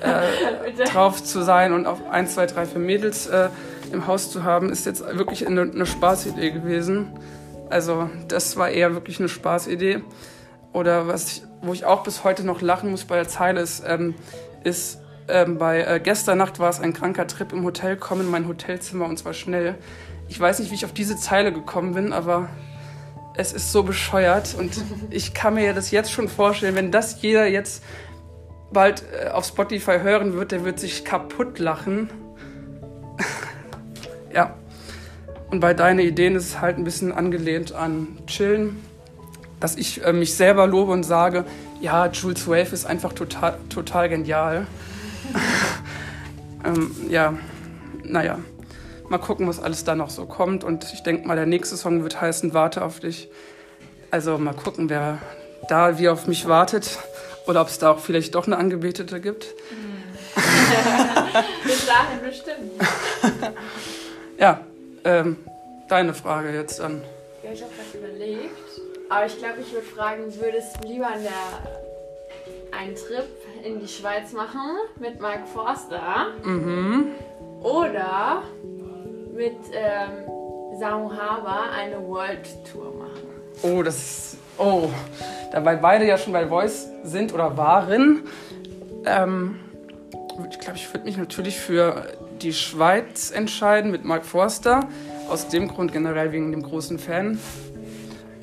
äh, 0.00 0.84
drauf 0.92 1.22
zu 1.22 1.42
sein 1.42 1.72
und 1.72 1.86
auf 1.86 2.06
ein, 2.08 2.26
zwei, 2.28 2.46
drei, 2.46 2.66
vier 2.66 2.80
Mädels 2.80 3.26
äh, 3.26 3.48
im 3.92 4.06
Haus 4.06 4.30
zu 4.30 4.44
haben, 4.44 4.70
ist 4.70 4.86
jetzt 4.86 5.04
wirklich 5.16 5.46
eine, 5.46 5.62
eine 5.62 5.86
Spaßidee 5.86 6.50
gewesen. 6.50 7.12
Also 7.70 8.08
das 8.28 8.56
war 8.56 8.70
eher 8.70 8.94
wirklich 8.94 9.18
eine 9.18 9.28
Spaßidee. 9.28 10.02
Oder 10.72 11.06
was 11.06 11.32
ich, 11.32 11.42
wo 11.62 11.72
ich 11.72 11.84
auch 11.84 12.02
bis 12.02 12.24
heute 12.24 12.44
noch 12.44 12.60
lachen 12.60 12.90
muss 12.90 13.04
bei 13.04 13.16
der 13.16 13.28
Zeile 13.28 13.60
ist, 13.60 13.84
ähm, 13.86 14.14
ist 14.64 15.00
ähm, 15.28 15.58
bei 15.58 15.82
äh, 15.82 16.00
gestern 16.00 16.38
Nacht 16.38 16.58
war 16.58 16.70
es 16.70 16.80
ein 16.80 16.92
kranker 16.92 17.26
Trip 17.26 17.52
im 17.52 17.64
Hotel, 17.64 17.96
komm 17.96 18.20
in 18.20 18.30
mein 18.30 18.46
Hotelzimmer 18.46 19.06
und 19.06 19.18
zwar 19.18 19.32
schnell. 19.32 19.76
Ich 20.28 20.38
weiß 20.38 20.58
nicht, 20.58 20.70
wie 20.70 20.74
ich 20.74 20.84
auf 20.84 20.92
diese 20.92 21.16
Zeile 21.16 21.52
gekommen 21.52 21.94
bin, 21.94 22.12
aber 22.12 22.48
es 23.36 23.52
ist 23.52 23.72
so 23.72 23.82
bescheuert 23.82 24.54
und 24.58 24.72
ich 25.10 25.34
kann 25.34 25.54
mir 25.54 25.72
das 25.74 25.90
jetzt 25.90 26.12
schon 26.12 26.28
vorstellen, 26.28 26.74
wenn 26.74 26.90
das 26.90 27.22
jeder 27.22 27.46
jetzt 27.46 27.82
bald 28.72 29.04
äh, 29.12 29.28
auf 29.28 29.46
Spotify 29.46 29.98
hören 30.00 30.34
wird, 30.34 30.52
der 30.52 30.64
wird 30.64 30.78
sich 30.78 31.04
kaputt 31.04 31.58
lachen. 31.58 32.10
ja. 34.34 34.54
Und 35.50 35.60
bei 35.60 35.72
deinen 35.72 36.00
Ideen 36.00 36.34
ist 36.36 36.46
es 36.46 36.60
halt 36.60 36.78
ein 36.78 36.84
bisschen 36.84 37.12
angelehnt 37.12 37.72
an 37.72 38.18
Chillen, 38.26 38.82
dass 39.60 39.76
ich 39.76 40.04
äh, 40.04 40.12
mich 40.12 40.34
selber 40.34 40.66
lobe 40.66 40.92
und 40.92 41.04
sage, 41.04 41.44
ja, 41.80 42.06
Jules 42.06 42.48
Wave 42.48 42.72
ist 42.72 42.86
einfach 42.86 43.12
total, 43.12 43.58
total 43.68 44.08
genial. 44.08 44.66
ähm, 46.64 46.90
ja, 47.08 47.34
naja, 48.02 48.38
mal 49.08 49.18
gucken, 49.18 49.46
was 49.48 49.60
alles 49.60 49.84
da 49.84 49.94
noch 49.94 50.10
so 50.10 50.26
kommt. 50.26 50.64
Und 50.64 50.92
ich 50.92 51.02
denke 51.02 51.26
mal, 51.26 51.36
der 51.36 51.46
nächste 51.46 51.76
Song 51.76 52.02
wird 52.02 52.20
heißen 52.20 52.54
Warte 52.54 52.84
auf 52.84 53.00
dich. 53.00 53.28
Also 54.10 54.38
mal 54.38 54.54
gucken, 54.54 54.88
wer 54.90 55.18
da 55.68 55.98
wie 55.98 56.08
auf 56.08 56.26
mich 56.26 56.46
wartet. 56.46 56.98
Oder 57.46 57.60
ob 57.60 57.68
es 57.68 57.78
da 57.78 57.90
auch 57.90 57.98
vielleicht 57.98 58.34
doch 58.34 58.46
eine 58.46 58.56
Angebetete 58.56 59.20
gibt. 59.20 59.46
Bis 61.64 61.86
dahin 61.86 62.20
bestimmt. 62.22 62.72
ja, 64.38 64.60
ähm, 65.04 65.36
deine 65.88 66.14
Frage 66.14 66.52
jetzt 66.52 66.80
dann. 66.80 67.02
Ja, 67.42 67.52
ich 67.52 67.62
habe 67.62 67.72
gerade 67.74 67.98
überlegt. 67.98 68.50
Aber 69.10 69.26
ich 69.26 69.38
glaube, 69.38 69.60
ich 69.60 69.72
würde 69.72 69.86
fragen, 69.86 70.22
würdest 70.40 70.76
du 70.82 70.88
lieber 70.88 71.08
eine, 71.08 71.28
einen 72.72 72.94
Trip 72.94 73.28
in 73.64 73.80
die 73.80 73.88
Schweiz 73.88 74.32
machen 74.32 74.60
mit 75.00 75.20
Mark 75.20 75.48
Forster? 75.48 76.26
Mhm. 76.44 77.12
Oder 77.62 78.42
mit 79.34 79.56
ähm, 79.72 80.78
Samu 80.78 81.10
Haber 81.10 81.70
eine 81.72 82.06
World 82.06 82.46
Tour 82.70 82.92
machen? 82.94 83.22
Oh, 83.62 83.82
das 83.82 83.96
ist. 83.96 84.36
Oh, 84.56 84.88
da 85.50 85.64
weil 85.64 85.78
beide 85.78 86.06
ja 86.06 86.16
schon 86.16 86.32
bei 86.32 86.46
Voice 86.46 86.88
sind 87.02 87.34
oder 87.34 87.56
waren, 87.56 88.22
ähm, 89.04 89.58
ich 90.48 90.60
glaube, 90.60 90.76
ich 90.76 90.92
würde 90.92 91.06
mich 91.06 91.16
natürlich 91.16 91.58
für 91.58 92.06
die 92.40 92.52
Schweiz 92.52 93.32
entscheiden 93.32 93.90
mit 93.90 94.04
Mark 94.04 94.24
Forster. 94.24 94.88
Aus 95.28 95.48
dem 95.48 95.68
Grund 95.68 95.92
generell 95.92 96.32
wegen 96.32 96.52
dem 96.52 96.62
großen 96.62 96.98
Fan. 96.98 97.38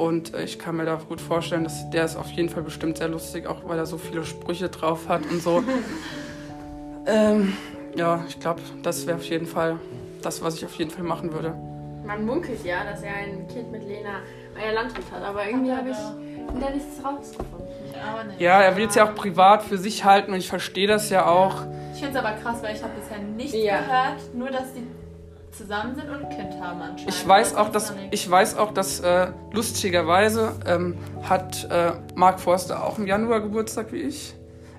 Und 0.01 0.33
äh, 0.33 0.43
ich 0.43 0.57
kann 0.57 0.77
mir 0.77 0.85
da 0.85 0.95
gut 0.95 1.21
vorstellen, 1.21 1.63
dass 1.63 1.87
der 1.91 2.05
ist 2.05 2.15
auf 2.15 2.31
jeden 2.31 2.49
Fall 2.49 2.63
bestimmt 2.63 2.97
sehr 2.97 3.07
lustig, 3.07 3.45
auch 3.45 3.57
weil 3.65 3.77
er 3.77 3.85
so 3.85 3.99
viele 3.99 4.23
Sprüche 4.23 4.67
drauf 4.67 5.07
hat 5.07 5.21
und 5.29 5.43
so. 5.43 5.63
ähm, 7.05 7.53
ja, 7.95 8.25
ich 8.27 8.39
glaube, 8.39 8.61
das 8.81 9.05
wäre 9.05 9.17
auf 9.17 9.25
jeden 9.25 9.45
Fall 9.45 9.77
das, 10.23 10.41
was 10.41 10.55
ich 10.55 10.65
auf 10.65 10.73
jeden 10.73 10.89
Fall 10.89 11.03
machen 11.03 11.31
würde. 11.31 11.53
Man 12.03 12.25
munkelt 12.25 12.65
ja, 12.65 12.83
dass 12.83 13.03
er 13.03 13.13
ein 13.13 13.47
Kind 13.47 13.71
mit 13.71 13.87
Lena 13.87 14.21
Meyer 14.55 14.73
Landrut 14.73 15.05
hat, 15.11 15.21
aber 15.23 15.45
irgendwie 15.45 15.71
habe 15.71 15.91
ich 15.91 15.97
da 16.59 16.69
nichts 16.71 17.05
rausgefunden. 17.05 17.67
Nicht. 18.27 18.41
Ja, 18.41 18.59
er 18.59 18.75
will 18.77 18.87
es 18.87 18.95
ja 18.95 19.07
auch 19.07 19.13
privat 19.13 19.61
für 19.61 19.77
sich 19.77 20.03
halten 20.03 20.31
und 20.31 20.39
ich 20.39 20.49
verstehe 20.49 20.87
das 20.87 21.11
ja 21.11 21.27
auch. 21.27 21.63
Ich 21.93 21.99
finde 21.99 22.17
es 22.17 22.25
aber 22.25 22.35
krass, 22.37 22.63
weil 22.63 22.75
ich 22.75 22.81
habe 22.81 22.93
bisher 22.99 23.19
nicht 23.19 23.53
Ja. 23.53 23.77
gehört, 23.81 24.33
nur 24.33 24.49
dass 24.49 24.73
die 24.73 24.81
zusammen 25.51 25.95
sind 25.95 26.09
und 26.09 26.25
ein 26.25 26.29
Kind 26.29 26.61
haben 26.61 26.81
anscheinend. 26.81 27.09
Ich 27.09 27.27
weiß 27.27 27.55
auch, 27.55 27.69
dass 27.69 27.93
ich 28.11 28.29
weiß 28.29 28.57
auch, 28.57 28.73
dass 28.73 28.99
äh, 28.99 29.31
lustigerweise 29.51 30.53
ähm, 30.65 30.97
hat 31.23 31.67
äh, 31.69 31.93
Mark 32.15 32.39
Forster 32.39 32.83
auch 32.83 32.97
im 32.97 33.07
Januar 33.07 33.41
Geburtstag 33.41 33.91
wie 33.91 34.01
ich, 34.01 34.33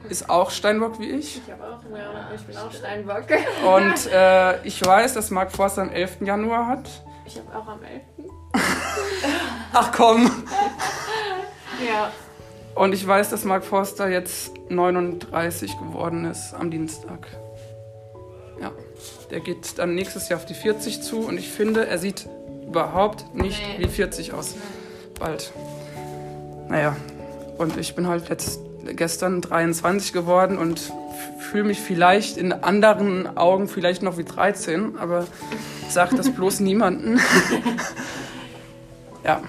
ist 0.08 0.28
auch 0.28 0.50
Steinbock 0.50 0.98
wie 0.98 1.10
ich. 1.10 1.40
Ich 1.44 1.52
habe 1.52 1.62
auch, 1.64 1.96
ja, 1.96 2.30
ich 2.34 2.42
bin 2.42 2.56
auch 2.56 2.72
Steinbock. 2.72 3.24
Und 3.76 4.12
äh, 4.12 4.62
ich 4.66 4.84
weiß, 4.84 5.14
dass 5.14 5.30
Mark 5.30 5.52
Forster 5.52 5.82
am 5.82 5.90
11. 5.90 6.22
Januar 6.22 6.66
hat. 6.66 6.88
Ich 7.24 7.38
habe 7.38 7.56
auch 7.56 7.68
am 7.68 7.80
11. 7.82 8.02
Ach 9.72 9.92
komm! 9.92 10.30
Ja. 11.84 12.12
Und 12.76 12.94
ich 12.94 13.04
weiß, 13.04 13.30
dass 13.30 13.44
Mark 13.44 13.64
Forster 13.64 14.08
jetzt 14.08 14.52
39 14.68 15.78
geworden 15.78 16.24
ist 16.24 16.54
am 16.54 16.70
Dienstag. 16.70 17.26
Der 19.32 19.40
geht 19.40 19.78
dann 19.78 19.94
nächstes 19.94 20.28
Jahr 20.28 20.38
auf 20.38 20.46
die 20.46 20.54
40 20.54 21.02
zu 21.02 21.20
und 21.26 21.38
ich 21.38 21.48
finde, 21.48 21.86
er 21.86 21.98
sieht 21.98 22.28
überhaupt 22.66 23.34
nicht 23.34 23.60
Nee. 23.78 23.84
wie 23.86 23.88
40 23.88 24.32
aus. 24.34 24.54
Bald. 25.18 25.52
Naja, 26.68 26.94
und 27.58 27.76
ich 27.78 27.94
bin 27.94 28.06
halt 28.08 28.28
jetzt 28.28 28.60
gestern 28.94 29.40
23 29.40 30.12
geworden 30.12 30.58
und 30.58 30.92
fühle 31.38 31.64
mich 31.64 31.80
vielleicht 31.80 32.36
in 32.36 32.52
anderen 32.52 33.36
Augen 33.38 33.68
vielleicht 33.68 34.02
noch 34.02 34.18
wie 34.18 34.24
13, 34.24 34.98
aber 34.98 35.26
sag 35.88 36.14
das 36.16 36.30
bloß 36.30 36.60
niemanden. 36.68 37.18
ja, 39.24 39.40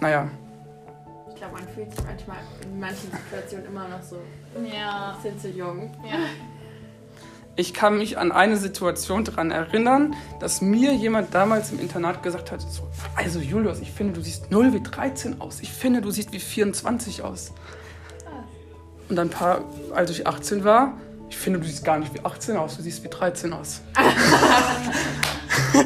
naja. 0.00 0.28
Ich 1.30 1.36
glaube, 1.36 1.54
man 1.54 1.68
fühlt 1.74 1.90
sich 1.94 2.04
manchmal 2.06 2.36
in 2.62 2.80
manchen 2.80 3.10
Situationen 3.10 3.66
immer 3.66 3.88
noch 3.88 4.02
so, 4.02 4.16
Ja. 4.74 5.18
sind 5.22 5.40
zu 5.40 5.48
jung. 5.50 5.92
ja. 6.04 6.16
Ich 7.60 7.74
kann 7.74 7.98
mich 7.98 8.16
an 8.16 8.32
eine 8.32 8.56
Situation 8.56 9.22
daran 9.22 9.50
erinnern, 9.50 10.16
dass 10.38 10.62
mir 10.62 10.94
jemand 10.94 11.34
damals 11.34 11.72
im 11.72 11.78
Internat 11.78 12.22
gesagt 12.22 12.50
hat, 12.50 12.62
so, 12.62 12.88
also 13.14 13.38
Julius, 13.38 13.80
ich 13.80 13.92
finde, 13.92 14.14
du 14.14 14.22
siehst 14.22 14.50
0 14.50 14.72
wie 14.72 14.80
13 14.80 15.42
aus. 15.42 15.60
Ich 15.60 15.70
finde, 15.70 16.00
du 16.00 16.10
siehst 16.10 16.32
wie 16.32 16.38
24 16.38 17.22
aus. 17.22 17.52
Und 19.10 19.16
dann 19.16 19.26
ein 19.26 19.30
paar, 19.30 19.60
als 19.94 20.08
ich 20.08 20.26
18 20.26 20.64
war, 20.64 20.94
ich 21.28 21.36
finde, 21.36 21.58
du 21.58 21.66
siehst 21.66 21.84
gar 21.84 21.98
nicht 21.98 22.14
wie 22.14 22.24
18 22.24 22.56
aus, 22.56 22.78
du 22.78 22.82
siehst 22.82 23.04
wie 23.04 23.08
13 23.08 23.52
aus. 23.52 23.82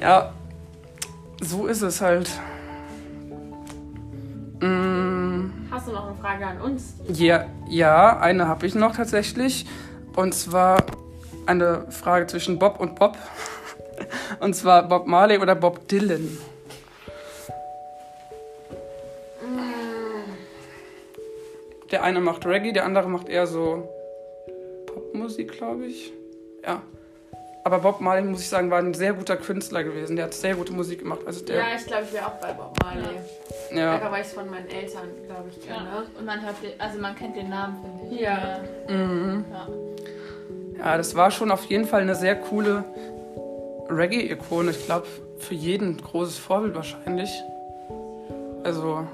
ja, 0.00 0.32
so 1.40 1.66
ist 1.66 1.82
es 1.82 2.00
halt. 2.00 2.30
Mm. 4.60 5.50
Hast 5.72 5.88
du 5.88 5.92
noch 5.92 6.06
eine 6.06 6.14
Frage 6.14 6.46
an 6.46 6.60
uns? 6.60 6.94
Ja, 7.08 7.46
ja 7.68 8.20
eine 8.20 8.46
habe 8.46 8.64
ich 8.64 8.76
noch 8.76 8.94
tatsächlich. 8.94 9.66
Und 10.16 10.34
zwar 10.34 10.84
eine 11.46 11.86
Frage 11.90 12.26
zwischen 12.26 12.58
Bob 12.58 12.80
und 12.80 12.96
Bob. 12.98 13.16
Und 14.40 14.54
zwar 14.54 14.82
Bob 14.88 15.06
Marley 15.06 15.38
oder 15.38 15.54
Bob 15.54 15.88
Dylan. 15.88 16.38
Der 21.90 22.02
eine 22.02 22.20
macht 22.20 22.44
Reggae, 22.44 22.72
der 22.72 22.84
andere 22.84 23.08
macht 23.08 23.28
eher 23.28 23.46
so 23.46 23.88
Popmusik, 24.86 25.52
glaube 25.52 25.86
ich. 25.86 26.12
Ja. 26.64 26.82
Aber 27.64 27.78
Bob 27.80 28.00
Marley, 28.00 28.22
muss 28.22 28.40
ich 28.40 28.48
sagen, 28.48 28.70
war 28.70 28.78
ein 28.78 28.94
sehr 28.94 29.12
guter 29.12 29.36
Künstler 29.36 29.82
gewesen. 29.82 30.14
Der 30.16 30.26
hat 30.26 30.34
sehr 30.34 30.54
gute 30.54 30.72
Musik 30.72 31.00
gemacht. 31.00 31.20
Also 31.26 31.44
der, 31.44 31.56
Ja, 31.56 31.64
ich 31.76 31.86
glaube, 31.86 32.04
ich 32.04 32.12
wäre 32.12 32.26
auch 32.26 32.40
bei 32.40 32.52
Bob 32.52 32.76
Marley. 32.82 33.16
ja. 33.72 33.94
Einfach 33.94 34.12
weil 34.12 34.20
ich 34.20 34.28
es 34.28 34.32
von 34.34 34.48
meinen 34.50 34.68
Eltern, 34.68 35.08
glaube 35.26 35.48
ich, 35.48 35.60
kenne. 35.66 35.88
ja. 35.92 36.04
Und 36.18 36.24
man 36.24 36.42
hört, 36.44 36.56
den, 36.62 36.80
also 36.80 36.98
man 37.00 37.16
kennt 37.16 37.36
den 37.36 37.48
Namen, 37.50 37.76
finde 37.82 38.14
ich. 38.14 38.20
Ja. 38.20 38.60
Mhm. 38.88 39.44
ja. 39.50 39.68
Ja, 40.78 40.96
das 40.96 41.14
war 41.14 41.30
schon 41.30 41.50
auf 41.50 41.64
jeden 41.64 41.86
Fall 41.86 42.02
eine 42.02 42.14
sehr 42.14 42.36
coole 42.36 42.84
Reggae-Ikone. 43.88 44.70
Ich 44.70 44.86
glaube, 44.86 45.06
für 45.38 45.54
jeden 45.54 45.90
ein 45.90 45.96
großes 45.96 46.38
Vorbild 46.38 46.74
wahrscheinlich. 46.74 47.30
Also, 48.64 49.06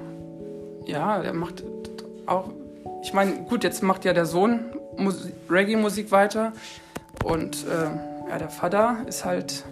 ja, 0.87 1.21
der 1.21 1.35
macht 1.35 1.63
auch. 2.27 2.49
Ich 3.03 3.13
meine, 3.13 3.33
gut, 3.49 3.65
jetzt 3.65 3.83
macht 3.83 4.05
ja 4.05 4.13
der 4.13 4.27
Sohn 4.27 4.61
Mus- 4.97 5.29
Reggae-Musik 5.51 6.11
weiter. 6.11 6.53
Und 7.25 7.65
äh, 7.67 8.31
ja, 8.31 8.39
der 8.39 8.49
Vater 8.49 8.99
ist 9.07 9.25
halt 9.25 9.65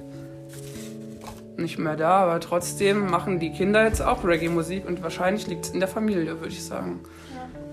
nicht 1.57 1.79
mehr 1.79 1.97
da, 1.97 2.21
aber 2.21 2.41
trotzdem 2.41 3.11
machen 3.11 3.39
die 3.39 3.51
Kinder 3.53 3.85
jetzt 3.85 4.01
auch 4.01 4.25
Reggae-Musik 4.25 4.87
und 4.87 5.03
wahrscheinlich 5.03 5.47
liegt 5.47 5.67
es 5.67 5.73
in 5.73 5.81
der 5.81 5.89
Familie, 5.89 6.41
würde 6.41 6.49
ich 6.49 6.65
sagen. 6.65 7.01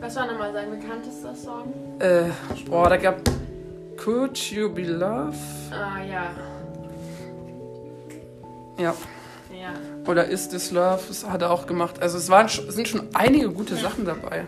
Was 0.01 0.15
war 0.15 0.27
nochmal 0.27 0.51
sein 0.53 0.69
bekanntester 0.71 1.33
Song? 1.33 1.73
Äh, 1.99 2.23
boah, 2.69 2.89
da 2.89 2.97
gab 2.97 3.15
Could 4.07 4.37
You 4.37 4.69
Be 4.69 4.83
Love? 4.83 5.35
Ah, 5.69 6.01
ja. 6.01 6.29
Ja. 8.77 8.95
Ja. 9.51 9.73
Oder 10.09 10.29
Is 10.29 10.47
This 10.47 10.71
Love? 10.71 11.01
Das 11.09 11.29
hat 11.29 11.41
er 11.41 11.51
auch 11.51 11.67
gemacht. 11.67 12.01
Also 12.01 12.17
es 12.17 12.29
waren, 12.29 12.47
sind 12.47 12.87
schon 12.87 13.01
einige 13.13 13.49
gute 13.49 13.75
Sachen 13.75 14.05
dabei. 14.05 14.45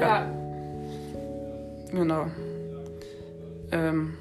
Ja. 0.00 0.26
Genau. 1.92 2.26
Ähm, 3.70 4.14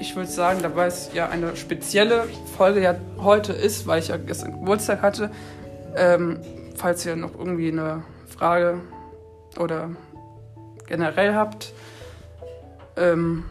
ich 0.00 0.16
würde 0.16 0.30
sagen, 0.30 0.60
dabei 0.62 0.86
es 0.86 1.10
ja 1.12 1.28
eine 1.28 1.54
spezielle 1.54 2.28
Folge 2.56 2.80
ja 2.80 2.94
heute 3.18 3.52
ist, 3.52 3.86
weil 3.86 3.98
ich 3.98 4.08
ja 4.08 4.16
gestern 4.16 4.52
Geburtstag 4.52 5.02
hatte. 5.02 5.30
Ähm, 5.96 6.38
falls 6.76 7.04
ihr 7.04 7.14
noch 7.14 7.38
irgendwie 7.38 7.70
eine 7.70 8.04
Frage 8.26 8.80
oder 9.58 9.90
generell 10.86 11.34
habt, 11.34 11.74
ähm, 12.96 13.44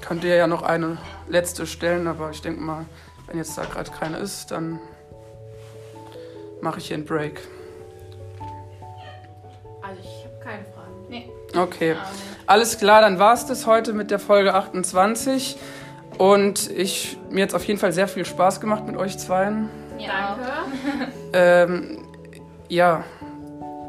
könnt 0.00 0.24
ihr 0.24 0.34
ja 0.34 0.46
noch 0.46 0.62
eine 0.62 0.98
letzte 1.28 1.66
stellen, 1.66 2.06
aber 2.06 2.30
ich 2.30 2.42
denke 2.42 2.60
mal, 2.60 2.84
wenn 3.26 3.38
jetzt 3.38 3.56
da 3.56 3.64
gerade 3.64 3.90
keine 3.90 4.18
ist, 4.18 4.50
dann 4.50 4.80
mache 6.60 6.78
ich 6.78 6.88
hier 6.88 6.96
einen 6.96 7.04
Break. 7.04 7.40
Also 9.82 10.00
ich 10.02 10.24
habe 10.24 10.44
keine 10.44 10.64
Fragen. 10.64 11.06
Nee. 11.08 11.30
Okay. 11.56 11.96
Alles 12.46 12.78
klar, 12.78 13.00
dann 13.00 13.18
war 13.18 13.34
es 13.34 13.46
das 13.46 13.66
heute 13.66 13.92
mit 13.92 14.10
der 14.10 14.18
Folge 14.18 14.54
28. 14.54 15.56
Und 16.18 16.70
ich, 16.70 17.16
mir 17.30 17.44
hat 17.44 17.50
es 17.50 17.54
auf 17.54 17.64
jeden 17.64 17.78
Fall 17.78 17.92
sehr 17.92 18.08
viel 18.08 18.24
Spaß 18.24 18.60
gemacht 18.60 18.86
mit 18.86 18.96
euch 18.96 19.16
zweien. 19.18 19.68
Ja. 19.98 20.36
Danke. 20.36 21.12
Ähm, 21.32 22.04
ja, 22.68 23.04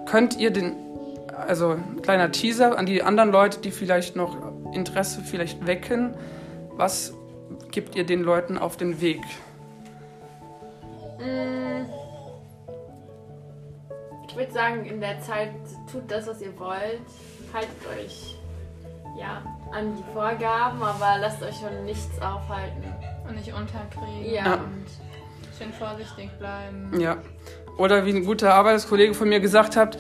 könnt 0.06 0.38
ihr 0.38 0.51
den, 0.51 0.75
also 1.48 1.71
ein 1.71 2.01
kleiner 2.01 2.31
Teaser 2.31 2.77
an 2.77 2.86
die 2.86 3.03
anderen 3.03 3.31
Leute, 3.31 3.60
die 3.60 3.71
vielleicht 3.71 4.15
noch 4.15 4.38
Interesse 4.74 5.21
vielleicht 5.21 5.65
wecken, 5.67 6.15
was 6.75 7.13
gibt 7.71 7.95
ihr 7.95 8.05
den 8.05 8.24
Leuten 8.24 8.57
auf 8.57 8.77
den 8.77 9.01
Weg? 9.01 9.21
Mm. 11.19 11.86
Ich 14.27 14.38
würde 14.38 14.51
sagen, 14.53 14.86
in 14.86 15.01
der 15.01 15.19
Zeit 15.19 15.51
tut 15.91 16.10
das, 16.10 16.25
was 16.25 16.41
ihr 16.41 16.57
wollt. 16.57 17.01
Haltet 17.53 17.69
euch 17.98 18.38
ja, 19.19 19.43
an 19.71 19.95
die 19.98 20.13
Vorgaben, 20.13 20.81
aber 20.81 21.17
lasst 21.19 21.43
euch 21.43 21.55
von 21.55 21.83
nichts 21.86 22.21
aufhalten. 22.21 22.83
Und 23.27 23.36
nicht 23.36 23.53
unterkriegen. 23.53 24.25
Ja. 24.25 24.45
Ja. 24.45 24.53
Und 24.53 24.86
schön 25.57 25.74
vorsichtig 25.74 26.29
bleiben. 26.39 27.00
Ja. 27.00 27.17
Oder 27.77 28.05
wie 28.05 28.13
ein 28.13 28.25
guter 28.25 28.53
Arbeitskollege 28.53 29.13
von 29.13 29.29
mir 29.29 29.39
gesagt 29.39 29.75
hat, 29.75 29.98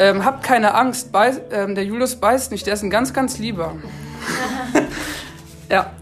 ähm, 0.00 0.24
habt 0.24 0.42
keine 0.42 0.74
Angst, 0.74 1.12
beiß, 1.12 1.42
ähm, 1.52 1.74
der 1.74 1.84
Julius 1.84 2.16
beißt 2.16 2.50
nicht, 2.52 2.66
der 2.66 2.72
ist 2.74 2.82
ein 2.82 2.88
ganz, 2.88 3.12
ganz 3.12 3.38
lieber. 3.38 3.76
ja, 5.70 5.92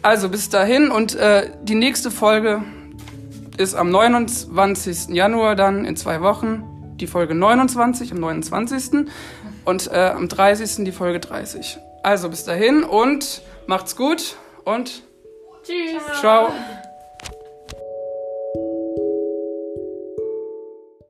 also 0.00 0.30
bis 0.30 0.48
dahin 0.48 0.90
und 0.90 1.14
äh, 1.14 1.50
die 1.62 1.74
nächste 1.74 2.10
Folge 2.10 2.62
ist 3.58 3.74
am 3.74 3.90
29. 3.90 5.10
Januar 5.10 5.54
dann 5.54 5.84
in 5.84 5.96
zwei 5.96 6.22
Wochen, 6.22 6.94
die 6.96 7.06
Folge 7.06 7.34
29 7.34 8.12
am 8.12 8.20
29. 8.20 9.06
und 9.66 9.92
äh, 9.92 10.12
am 10.16 10.28
30. 10.28 10.84
die 10.84 10.92
Folge 10.92 11.20
30. 11.20 11.78
Also 12.02 12.30
bis 12.30 12.44
dahin 12.44 12.84
und 12.84 13.42
macht's 13.66 13.96
gut 13.96 14.36
und 14.64 15.02
Tschüss. 15.62 16.20
ciao. 16.20 16.52